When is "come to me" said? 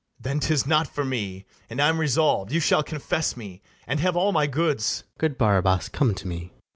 5.89-6.51